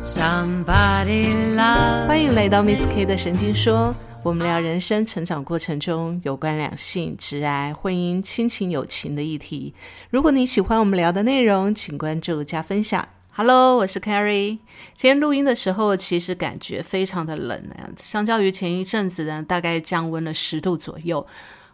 [0.00, 9.74] Somebody love 欢迎来到 Miss K 的神经说，我们聊人生成长过程中有关两性、直爱、婚姻、亲情、友情的议题。
[10.10, 13.08] 如果你喜欢我们聊的内容，请关注加分享。
[13.30, 14.58] Hello，我是 Carrie。
[14.94, 21.26] 今天录音的时候，其实感觉非常的冷啊，相较于前一阵子呢，大概降温了十度左右。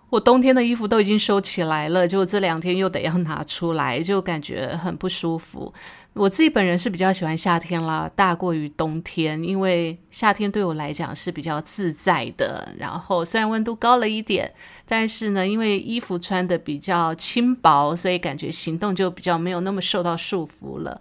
[0.09, 5.75] 我冬天的衣服都已经收起来了，就这两天又得要拿出来，就感觉很不舒服。
[6.15, 12.73] 我自己本人是比较喜欢夏天啦，大过于冬天，因为夏天对我来讲是比较自在的。
[12.79, 14.55] 然后虽然温度高了一点，
[14.87, 21.01] 但是呢，因为衣服穿的比较轻薄，所以感觉行动就比较没有那么受到束缚了。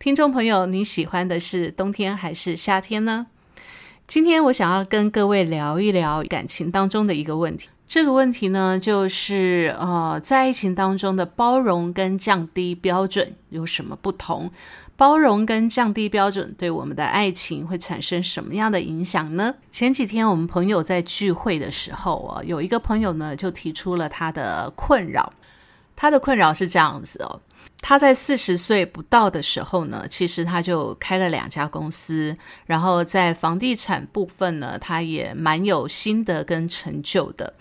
[0.00, 3.28] 听众朋友，你喜欢的是冬天还是夏天呢？
[4.08, 7.68] 今天我想要跟各位聊一聊感情当中的一个问题。
[7.88, 14.50] 这个问题呢，就是呃，在爱情当中的包容跟降低标准有什么不同？
[14.94, 19.54] 包容跟降低标准对我们的爱情会产生什么样的影响呢？
[19.70, 25.32] 前几天我们朋友在聚会的时候啊，有一个朋友呢就提出了他的困扰。
[25.96, 27.40] 他的困扰是这样子哦，
[27.80, 32.36] 他在四十岁不到的时候呢，其实他就开了两家公司，
[32.66, 37.52] 然后在房地产部分呢，他也蛮有心得跟成就的。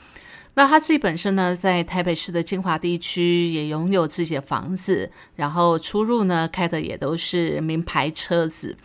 [0.57, 8.75] 那他自己本身呢，在台北市的金华地区也拥有自己的房子，然后出入呢开的也都是名牌车子。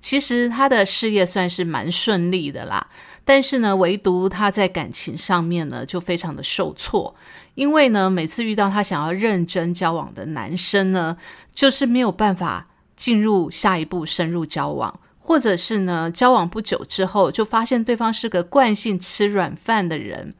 [0.00, 2.86] 其实他的事业算是蛮顺利的啦，
[3.24, 7.12] 但是呢，唯独他在感情上面呢，就非常的受挫。
[7.56, 11.16] 因为呢，每次遇到他想要认真交往的男生呢，
[11.56, 20.32] 就是没有办法进入下一步深入交往，或者是呢，交往不久之后就发现对方是个惯性吃软饭的人，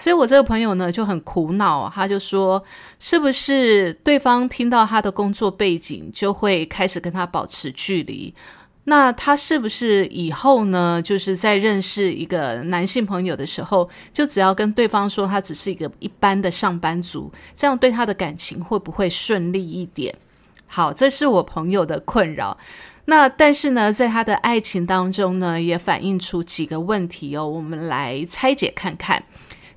[0.00, 2.64] 所以我这个朋友呢就很苦恼，他就说，
[2.98, 8.34] 是不是对方听到他的工作背景，就会开始跟他保持距离？
[8.84, 20.16] 那他是不是以后呢，就是在认识一个男性朋友的时候，就只要跟对方说他只是一个一般的上班族，这样对他的感情会不会顺利一点？
[20.66, 22.56] 好，这是我朋友的困扰。
[23.04, 29.22] 那但是呢，在他的爱情当中呢，也反映出几个问题哦，我们来拆解看看。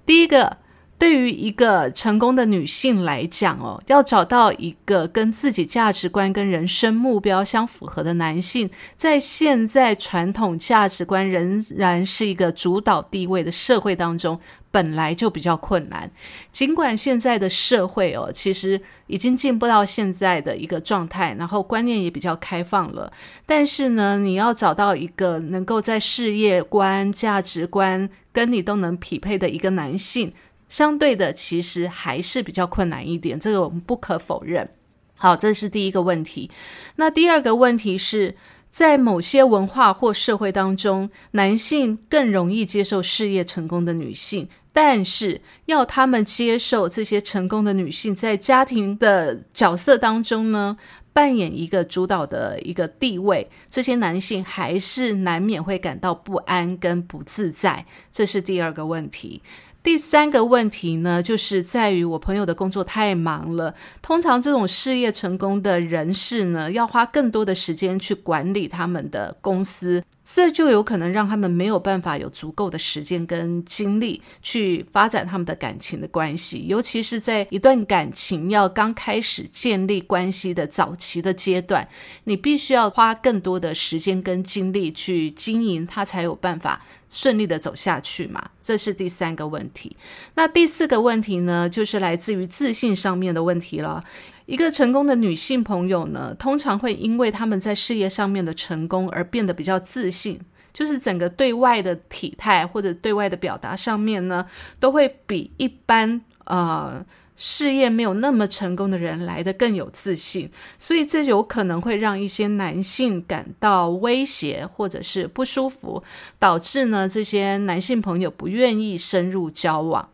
[0.06, 0.58] 第一个。
[1.00, 14.40] 对于一个成功的女性来讲，哦，要找到一个跟自己价值观跟人生目标相符合的男性，在现在传统价值观仍然是一个主导地位的社会当中，
[14.72, 16.10] 本来就比较困难。
[16.54, 23.12] 尽管现在的社会哦，其实已经进步到现在的一个状态，然后观念也比较开放了，
[23.46, 30.34] 但是呢，你要找到一个能够在事业观、价值观跟你都能匹配的一个男性。
[30.68, 34.68] 相对的，其实还是比较困难一点，这个我们不可否认。
[35.14, 36.50] 好，这是第一个问题。
[36.96, 38.36] 那第二个问题是
[38.70, 50.76] 在某些文化或社会当中，男性更容易接受事业成功的女性，但是要他们接受这些成功的女性在家庭的角色当中呢，
[51.14, 59.44] 扮演一个主导的一个地位，这些男性还是难免会感到不安跟不自在，这是第二个问题。
[59.84, 63.76] 第三个问题呢，就是在于我朋友的工作太忙了。
[64.02, 76.66] 通常这种事业成功的人士呢，要花更多的时间去管理他们的公司，这就有可能让他们没有办法有足够的时间跟精力去发展他们的感情的关系。
[76.68, 81.88] 尤其是在一段感情要刚开始建立关系的早期的阶段，
[82.24, 86.82] 你必须要花更多的时间跟精力去经营，他才有办法。
[87.10, 89.96] 顺利的走下去嘛，这是第三个问题。
[90.34, 94.04] 那第四个问题呢，就是来自于自信上面的问题了。
[94.46, 100.40] 一个成功的女性朋友呢，通常会因为他们在事业上面的成功而变得比较自信，
[100.74, 104.46] 就是整个对外的体态或者对外的表达上面呢，
[104.80, 107.06] 都会比一般呃。
[107.36, 116.04] 事业没有那么成功的人来的更有自信，所以这有可能会让一些男性感到威胁或者是不舒服，
[116.38, 120.08] 导致呢这些男性朋友不愿意深入交往。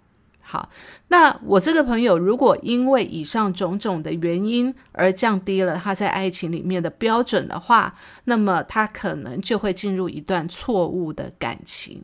[0.52, 0.68] 好，
[1.10, 7.94] 那我这个朋友如果因为以上种种的原因而降低了他在爱情里面的标准的话，
[8.24, 12.02] 那么他可能就会进入一段错误的感情。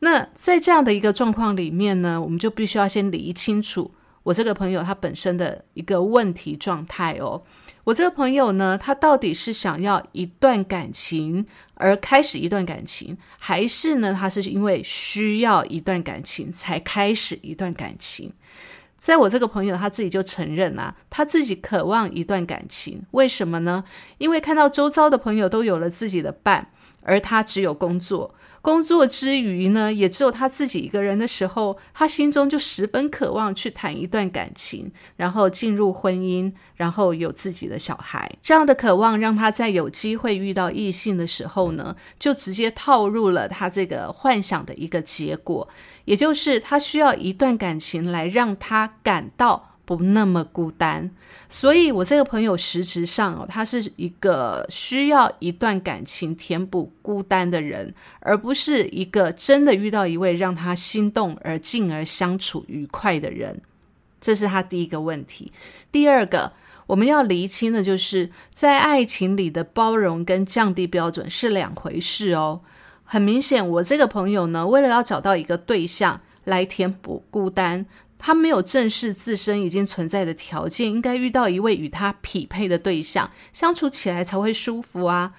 [0.00, 3.88] 那在这样的一个状况里面呢，我们就必须要先理清楚。
[4.24, 7.40] 我这个朋友他本身的一个问题状态哦，
[7.88, 18.30] 我这个朋友呢，他到底是想要一段感情而开始一段感情，还是呢，他是因为需要一段感情才开始一段感情？
[18.98, 23.82] 在我这个朋友他自己就承认啊，他自己渴望一段感情，为什么呢？
[24.18, 26.70] 因为看到周遭的朋友都有了自己的伴，
[27.00, 28.34] 而他只有工作。
[28.60, 38.30] 工作之余呢，也只有他自己一个人的时候，他心中就十分渴望去谈一段感情，然后进入婚姻，然后有自己的小孩。
[38.42, 45.68] 这样的渴望让他在有机会遇到异性的时候呢，就直接套入了他这个幻想的一个结果，
[46.04, 49.77] 也就是他需要一段感情来让他感到。
[49.88, 51.10] 不那么孤单，
[51.48, 63.58] 所以我这个朋友实质上哦，他是一个需要一段感情填补孤单的人，而不是一个真的遇到一位让他心动而进而相处愉快的人。
[64.20, 65.50] 这是他第一个问题。
[65.90, 66.52] 第二个，
[66.86, 72.60] 我们要厘清的就是在爱情里的包容跟降低标准是两回事哦。
[73.04, 77.86] 很明显，我这个朋友呢，为了要找到一个对象来填补孤单。
[78.18, 85.32] 他没有正视自身已经存在的条件，应该遇到一位与他匹配的对象，相处起来才会舒服啊。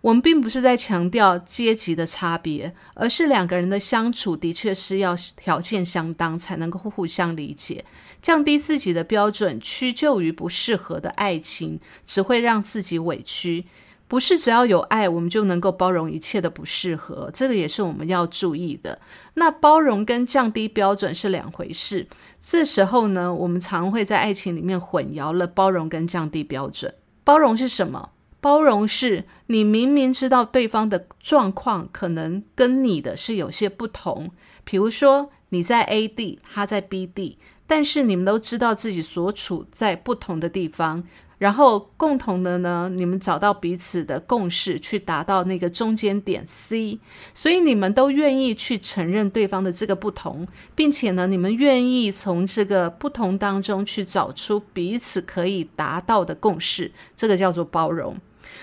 [0.00, 7.84] 我们并不是在强调阶级的差别，而是两个人的相处的确是要条件相当才能够互相理解。
[8.20, 13.64] 降低自己的标准，屈就于不适合的爱情，只会让自己委屈。
[14.14, 18.96] 不是只要有爱，我们就能够包容一切的不适合，这个也是我们要注意的。
[19.34, 22.06] 那包容跟降低标准是两回事。
[22.38, 26.94] 这时候呢，我们常会在爱情里面混淆了包容跟降低标准。
[27.24, 28.10] 包容是什么？
[28.40, 34.30] 包容是你明明知道对方的状况可能跟你的是有些不同，
[34.62, 41.02] 比如说你在 A 地，他在 B 地，但是你们都知道自己所处在不同的地方。
[41.44, 46.98] 然后共同的呢，你们找到彼此的共识，去达到那个中间点 C，
[47.34, 58.16] 所以你们都愿意去承认对方的这个不同，并且呢，你们愿意从这个不同当中去找出彼此可以达到的共识，这个叫做包容。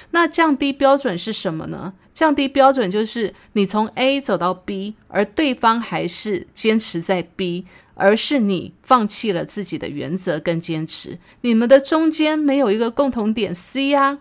[0.10, 1.94] 那降低标准是什么呢？
[2.16, 7.68] 降低标准就是你从 A 走到 B，而对方还是坚持在 B。
[8.01, 14.18] 而是你放弃了自己的原则跟坚持，你们的中间没有一个共同点 C 啊。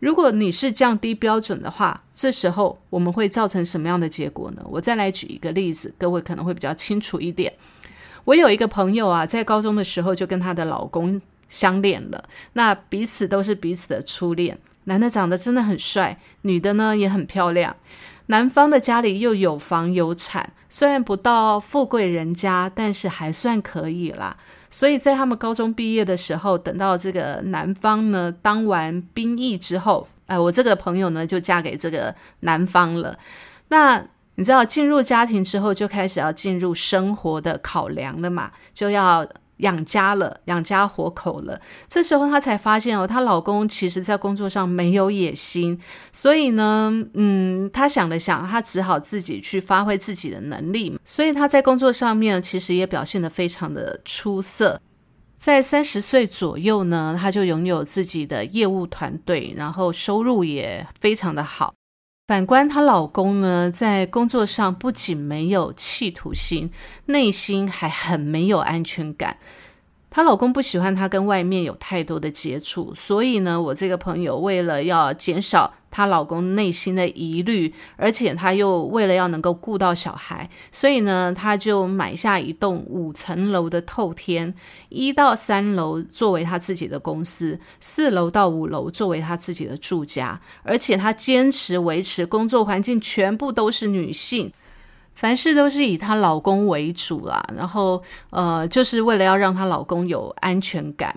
[0.00, 4.62] 如果你是降低标准的话，这时候我们会造成什么样的结果呢？
[4.68, 7.52] 我再来举一个例子，各位可能会比较清楚一点。
[8.24, 12.24] 我有一个朋友啊，在高中的时候就跟她的老公相恋了，
[12.54, 14.58] 那彼此都是彼此的初恋。
[14.84, 17.76] 男的长得真的很帅，女的呢也很漂亮。
[18.26, 24.34] 男方的家里又有房有产，虽然不到富贵人家，但是还算可以啦。
[24.70, 33.18] 所以在他们高中毕业的时候，等到这个男方呢当完兵役之后，哎，我这个朋友呢就嫁给这个男方了。
[33.68, 34.02] 那
[34.36, 39.28] 你知道进入家庭之后，就开始要进入生活的考量了嘛，就要。
[39.62, 41.60] 养家了，养家活口了。
[41.88, 45.80] 这时候她才发现哦，她老公其实在工作上没有野心，
[46.12, 50.96] 所以呢，嗯，她想了想，她只好自己去发挥自己的能力。
[51.04, 54.80] 所以她在工作上面其实也表现得非常的出色。
[55.38, 61.74] 在三十岁左右呢，她就拥有自己的业务团队，然后收入也非常的好。
[62.32, 66.72] 反观她老公呢，在工作上不仅没有企图心，
[67.04, 69.36] 内心还很没有安全感。
[70.14, 84.54] 她老公不喜欢她跟外面有太多的接触，所以呢，我这个朋友为了要减少她老公内心的疑虑，而且她又为了要能够顾到小孩，所以呢，她就买下一栋五层楼的透天，
[84.90, 94.52] 一到三楼作为她自己的公司，四楼到五楼作为她自己的住家，而且她坚持维持工作环境全部都是女性。
[95.22, 101.16] 凡事都是以她老公为主啦，然后呃，就是为了要让她老公有安全感。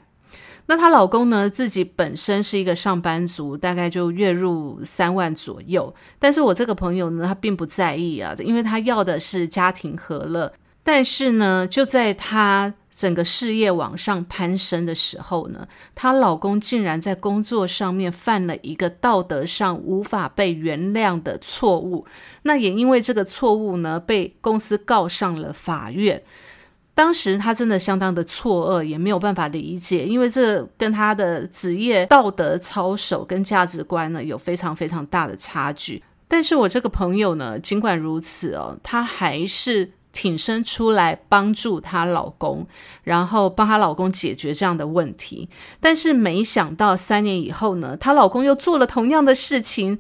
[0.68, 5.92] 那她老公呢，自己本身是一个上班族，大概就月入三万左右。
[6.20, 10.54] 但是我这个朋友呢，她并不在意啊，因为她要的是家庭和乐。
[10.88, 22.06] 但是呢，就在她整个事业往上攀升的时候呢，她老公竟然在工作上面犯了一个道德上无法被原谅的错误。
[22.44, 26.22] 那也因为这个错误呢，被公司告上了法院。
[26.94, 36.04] 当时她真的相当的错愕，也没有办法理解，因为这跟她的职业道德操守跟价值观呢有非常非常大的差距。
[36.28, 39.92] 但是我这个朋友呢，尽管如此哦，她还是。
[40.16, 42.66] 挺身出来帮助她老公，
[43.04, 45.50] 然后帮她老公解决这样的问题。
[45.82, 50.00] 但是没想到三年以后呢，她老公又做了同样的事情。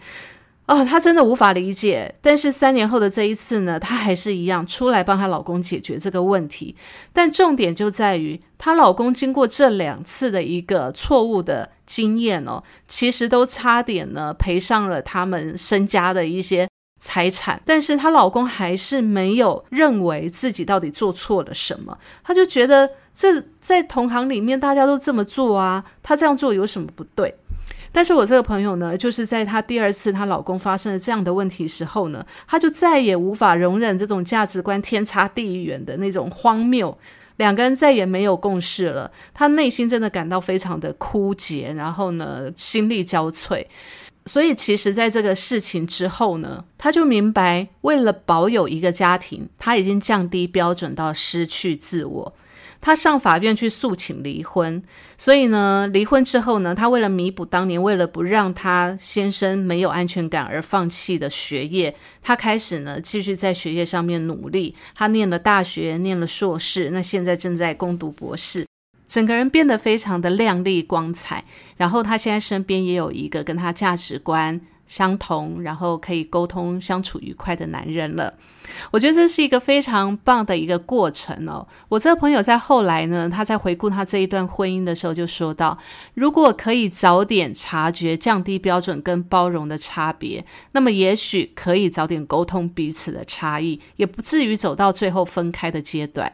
[0.67, 2.15] 哦，她真的无法理解。
[2.21, 6.75] 但是三年后的这一次呢，她还是一样出来帮她老公解决这个问题。
[7.13, 16.67] 但重点就在于，她老公经过这两次的一个错误的经验哦，其实都差点呢赔上了他们身家的一些
[16.99, 17.61] 财产。
[17.65, 27.33] 但是她老公还是没有认为自己到底做错了什么，他就觉得这在同行里面大家都这么做啊，他这样做有什么不对？
[27.91, 36.97] 但是我这个朋友呢，就是在她第二次她老公发生了这样的问题时候呢，她就再也无法容忍这种价值观天差地远的那种荒谬，
[37.37, 39.09] 两个人再也没有共识了。
[39.33, 43.65] 她内心真的感到非常的枯竭，然后呢，心力交瘁。
[44.25, 52.33] 所以其实，在这个事情之后呢，她就明白，为了保有一个家庭，她已经降低标准到失去自我。
[52.81, 54.83] 她上法院去诉请离婚，
[55.17, 64.75] 所以呢，离婚之后呢，她为了弥补当年为了不让她先生没有安全感而放弃的学业，她开始呢继续在学业上面努力。
[64.93, 68.64] 她念了大学，念了硕士，那现在正在攻读博士，
[69.15, 71.45] 整个人变得非常的亮丽光彩。
[71.77, 78.33] 然后她现在身边也有一个跟她价值观相同，然后可以沟通相处愉快的男人了。
[78.91, 81.65] 我觉得这是一个非常棒的一个过程哦。
[81.87, 85.77] 我这个朋友在后来呢，他在回顾他这一段婚姻的时候就说到，
[86.13, 96.33] 如果可以早点察觉降低标准跟包容的差别，那么也许可以早点沟通彼此的差异，也不至于走到最后分开的阶段。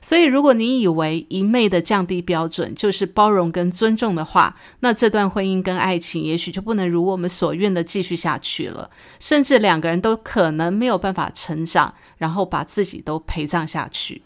[0.00, 14.22] 所以，如果你以为一昧的降低标准就是包容跟尊重的话，那这段婚姻跟爱情也许就不能如我们所愿的继续下去了，甚至两个人都可能没有办法成长，然后把自己都陪葬下去。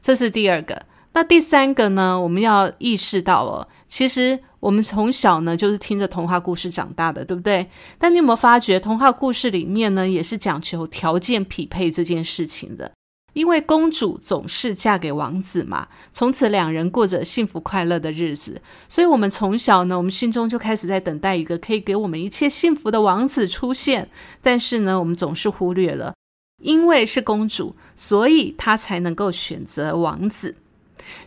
[0.00, 0.82] 这是第二个。
[1.14, 2.18] 那第三个呢？
[2.18, 7.68] 我们要意识到哦，其实我们从小呢就是听着童话故事长大的，对不对？
[7.98, 12.90] 但你有没有发觉，童话故事里面呢也是讲求条件匹配这件事情的？
[13.34, 18.60] 因为公主总是嫁给王子嘛，从此两人过着幸福快乐的日子。
[18.88, 24.10] 所以，我们从小呢，我们心中就开始在等待一个可以给我们一切幸福的王子出现。
[24.42, 26.14] 但是呢，我们总是忽略了，
[26.62, 30.56] 因为是公主，所以她才能够选择王子。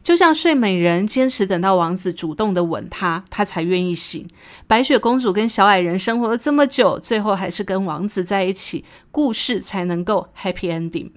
[0.02, 4.28] 就像睡美人坚持等到王子主动的吻她，她才愿意醒。
[4.68, 11.10] 白雪公主跟小矮人生活了这么久，最后还是跟王子在一起，故事才能够 happy ending。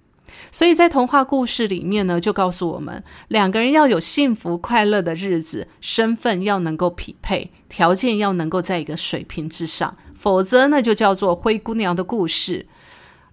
[0.50, 12.66] 所以在童话故事里面呢，就告诉我们，两个人要有幸福快乐的日子，身份要能够匹配，条件要能够在一个水平之上，否则那就叫做灰姑娘的故事。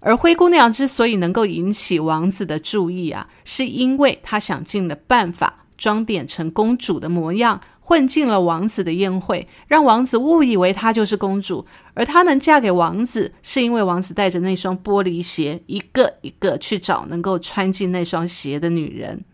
[0.00, 7.60] 而灰姑娘之所以能够引起王子的注意啊，是因为她想尽了办法装点成公主的模样。
[7.86, 11.64] 混进了王子的宴会，让王子误以为她就是公主，
[11.94, 19.24] 而她能嫁给王子，是因为王子带着那双玻璃鞋，一个一个去找能够穿进那双鞋的女人。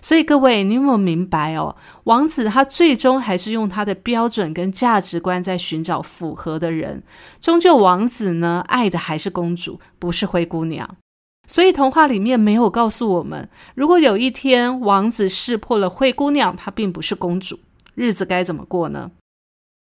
[0.00, 1.76] 所以各位，你有没有明白哦？
[2.04, 7.02] 王子他最终还是用他的标准跟价值观在寻找符合的人。
[7.42, 10.96] 终究，王子呢，爱的还是公主，不是灰姑娘。
[11.46, 17.58] 所以童话里面没有告诉我们，如果有一天王子识破了灰姑娘，她并不是公主。
[17.98, 19.10] 日子该怎么过呢？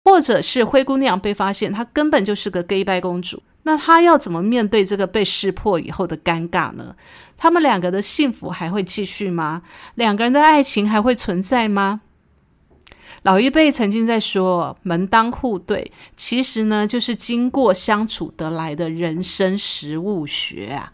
[0.06, 6.96] 或者是灰姑娘被发现，她根本就是个 gay 白公主，那她要怎么面对这个被识破以后的尴尬呢？
[7.38, 9.64] 他们两个的幸福还会继续吗？
[9.96, 12.02] 两个人的爱情还会存在吗？
[13.24, 20.92] 老一辈曾经在说“门当户对”，其实呢，就是经过相处得来的人生实务学啊。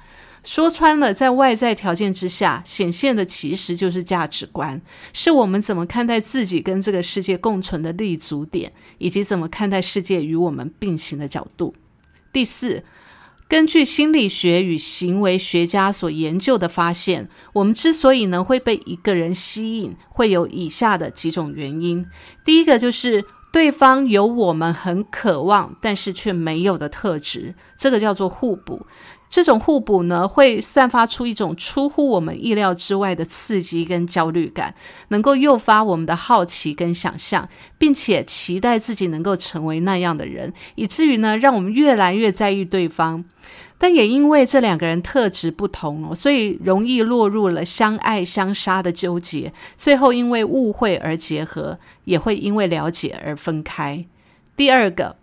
[0.50, 4.82] 说穿了，在外在条件之下显现的其实就是价值观，
[5.14, 11.76] 是我们怎么看待自己跟这个世界共存的立足点，以及怎么看待世界与我们并行的角度。
[12.34, 12.84] 第四，
[13.48, 22.04] 根据心理学与行为学家所研究的发现，我们之所以呢会被一个人吸引，会有以下的几种原因。
[22.44, 28.88] 第一个就是对方有我们很渴望，但是却没有的特质，这个叫做互补。
[29.30, 34.74] 这种互补呢，会散发出一种出乎我们意料之外的刺激跟焦虑感，
[35.10, 43.24] 能够诱发我们的好奇跟想象，并且期待自己能够成为那样的人，以至于呢，让我们越来越在意对方。
[43.78, 54.04] 但也因为这两个人特质不同哦，所以容易落入了相爱相杀的纠结，最后因为误会而结合，也会因为了解而分开。
[54.58, 55.19] 第二个。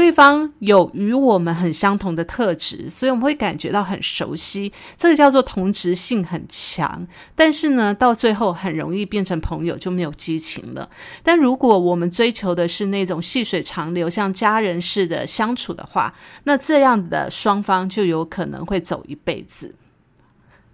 [0.00, 7.06] 对方有与我们很相同的特质，所以我们会感觉到很熟悉，这个叫做同质性很强。
[7.34, 10.88] 但是呢，到最后很容易变成朋友，就没有激情了。
[11.22, 16.14] 但如果我们追求的是那种细水长流，像家人似的相处的话，
[16.44, 19.74] 那这样的双方就有可能会走一辈子。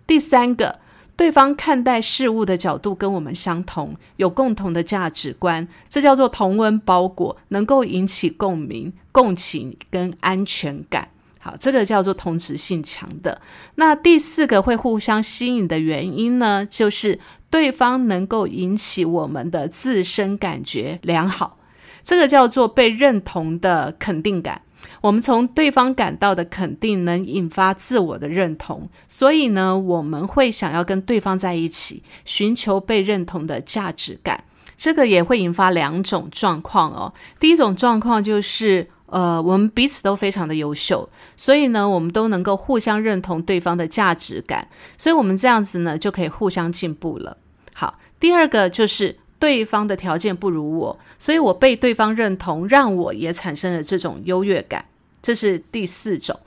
[0.06, 0.78] 第三个。
[1.16, 11.08] 对方看待事物的角度跟我们相同，有共同的价值观，这叫做同温包裹，能够引起共鸣、共情跟安全感。
[11.40, 13.40] 好，这个叫做同质性强的。
[13.76, 17.18] 那第四个会互相吸引的原因呢，就是
[17.48, 21.58] 对方能够引起我们的自身感觉良好，
[22.02, 24.60] 这个叫做被认同的肯定感。
[25.00, 34.44] 我们从对方感到的肯定，能引发自我的认同，所以呢，我们会想要跟对方在一起，寻求被认同的价值感。
[34.76, 37.12] 这个也会引发两种状况哦。
[37.40, 47.36] 第一种状况就是，呃，我们彼此都非常的优秀，所以呢，我们都能够互相认同对方的价值感，所以我们这样子呢，就可以互相进步了。
[47.72, 49.16] 好，第二个就是。
[49.38, 54.84] 对方的条件不如我，所以我被对方认同，让我也产生了这种优越感。
[55.22, 56.38] 这是第四种。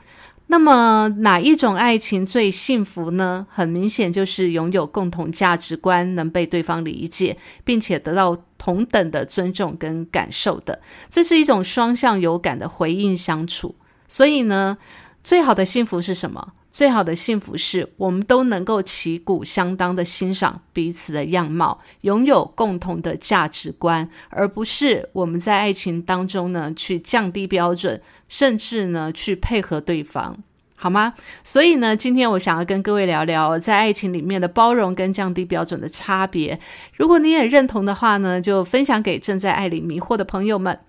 [0.47, 3.45] 那么哪一种爱情最幸福呢？
[3.51, 10.81] 很明显就是拥有共同价值观，能被对方理解，并且得到同等的尊重跟感受的。
[11.07, 13.75] 这是一种双向有感的回应相处。
[14.07, 14.75] 所以呢，
[15.23, 16.53] 最好的幸福是什么？
[16.71, 30.37] 最好的幸福是我们都能够旗鼓相当的欣赏彼此的样貌，拥有共同的价值观，而不是我们在爱情当中呢，去降低标准，甚至呢去配合对方，
[30.81, 31.13] 好吗？
[31.43, 36.57] 所以呢，今天我想要跟各位聊聊在爱情里面的包容跟降低标准的差别。
[36.95, 40.79] 如果你也认同的话呢，就分享给正在爱里迷惑的朋友们。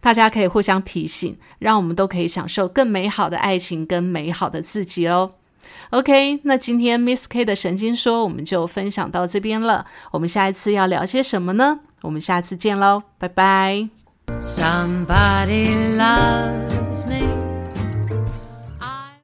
[0.00, 5.32] 大家可以互相提醒，让我们都可以享受更美好的爱情跟美好的自己哦。
[5.90, 9.86] OK，那今天 Miss K 的神经说我们就分享到这边了。
[10.10, 11.80] 我们下一次要聊些什么呢？
[12.02, 13.88] 我们下次见喽，拜拜。
[14.40, 17.47] Somebody loves me.